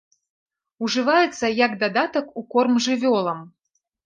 [0.87, 3.39] Ужываецца як дадатак у корм жывёлам.